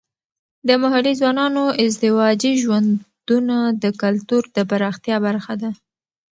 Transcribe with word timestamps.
د 0.67 0.69
محلي 0.81 1.13
ځوانانو 1.19 1.63
ازدواجي 1.85 2.51
ژوندونه 2.63 3.57
د 3.83 3.85
کلتور 4.01 4.43
د 4.55 4.57
پراختیا 4.69 5.17
برخه 5.25 5.53
ده. 5.61 5.71